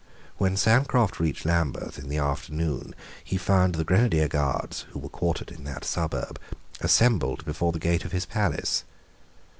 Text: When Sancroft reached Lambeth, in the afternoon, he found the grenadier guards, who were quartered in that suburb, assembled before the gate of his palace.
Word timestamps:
When 0.37 0.57
Sancroft 0.57 1.19
reached 1.19 1.45
Lambeth, 1.45 1.99
in 1.99 2.09
the 2.09 2.17
afternoon, 2.17 2.95
he 3.23 3.37
found 3.37 3.75
the 3.75 3.83
grenadier 3.83 4.27
guards, 4.27 4.85
who 4.89 4.97
were 4.97 5.09
quartered 5.09 5.51
in 5.51 5.63
that 5.65 5.85
suburb, 5.85 6.39
assembled 6.79 7.45
before 7.45 7.71
the 7.71 7.77
gate 7.77 8.03
of 8.03 8.11
his 8.11 8.25
palace. 8.25 8.83